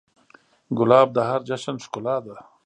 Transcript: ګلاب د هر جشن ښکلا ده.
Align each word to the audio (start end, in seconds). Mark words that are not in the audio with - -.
ګلاب 0.77 1.07
د 1.13 1.17
هر 1.29 1.41
جشن 1.49 1.75
ښکلا 1.85 2.17
ده. 2.25 2.35